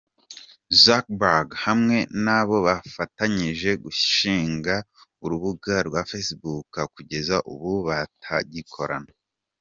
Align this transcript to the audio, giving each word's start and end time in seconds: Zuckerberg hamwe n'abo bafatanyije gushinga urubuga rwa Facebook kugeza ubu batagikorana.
Zuckerberg 0.83 1.47
hamwe 1.65 1.97
n'abo 2.23 2.57
bafatanyije 2.67 3.69
gushinga 3.83 4.75
urubuga 5.23 5.75
rwa 5.87 6.01
Facebook 6.09 6.71
kugeza 6.95 7.35
ubu 7.51 7.71
batagikorana. 7.87 9.11